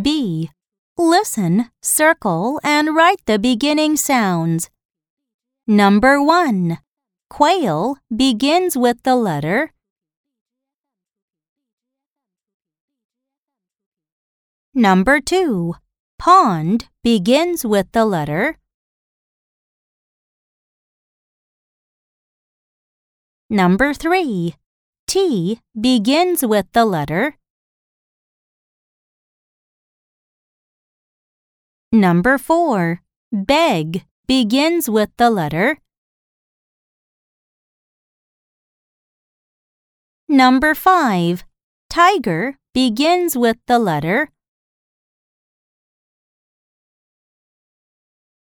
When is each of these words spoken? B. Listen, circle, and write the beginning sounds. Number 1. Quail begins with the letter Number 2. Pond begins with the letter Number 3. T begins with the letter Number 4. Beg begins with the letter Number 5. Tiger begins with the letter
B. 0.00 0.50
Listen, 0.96 1.70
circle, 1.82 2.58
and 2.64 2.96
write 2.96 3.20
the 3.26 3.38
beginning 3.38 3.98
sounds. 3.98 4.70
Number 5.66 6.22
1. 6.22 6.78
Quail 7.28 7.96
begins 8.14 8.74
with 8.74 9.02
the 9.02 9.16
letter 9.16 9.72
Number 14.74 15.20
2. 15.20 15.74
Pond 16.18 16.88
begins 17.04 17.66
with 17.66 17.92
the 17.92 18.06
letter 18.06 18.56
Number 23.50 23.92
3. 23.92 24.54
T 25.06 25.60
begins 25.78 26.42
with 26.46 26.72
the 26.72 26.86
letter 26.86 27.36
Number 31.94 32.38
4. 32.38 33.02
Beg 33.30 34.06
begins 34.26 34.88
with 34.88 35.10
the 35.18 35.28
letter 35.28 35.76
Number 40.26 40.74
5. 40.74 41.44
Tiger 41.90 42.56
begins 42.72 43.36
with 43.36 43.58
the 43.66 43.78
letter 43.78 44.30